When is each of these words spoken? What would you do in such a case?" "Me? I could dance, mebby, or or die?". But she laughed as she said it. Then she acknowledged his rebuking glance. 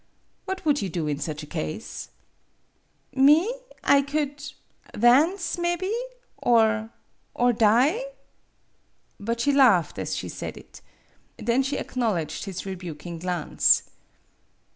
What 0.45 0.65
would 0.65 0.81
you 0.81 0.89
do 0.89 1.05
in 1.05 1.19
such 1.19 1.43
a 1.43 1.45
case?" 1.45 2.09
"Me? 3.27 3.53
I 3.83 4.01
could 4.01 4.43
dance, 4.99 5.59
mebby, 5.59 5.93
or 6.41 6.89
or 7.35 7.53
die?". 7.53 8.05
But 9.19 9.41
she 9.41 9.51
laughed 9.51 9.99
as 9.99 10.15
she 10.15 10.27
said 10.27 10.57
it. 10.57 10.81
Then 11.37 11.61
she 11.61 11.77
acknowledged 11.77 12.45
his 12.45 12.65
rebuking 12.65 13.19
glance. 13.19 13.83